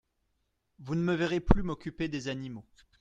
Vous 0.79 0.95
ne 0.95 1.03
me 1.03 1.13
verrez 1.13 1.39
plus 1.39 1.61
m’occuper 1.61 2.07
des 2.07 2.27
animaux. 2.27 2.65